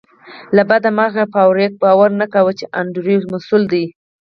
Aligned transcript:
له 0.55 0.61
بده 0.69 0.89
مرغه 0.97 1.25
فارویک 1.33 1.73
باور 1.83 2.09
نه 2.21 2.25
کاوه 2.33 2.53
چې 2.59 2.65
انډریو 2.79 3.29
مسؤل 3.33 3.63
دی 3.73 3.85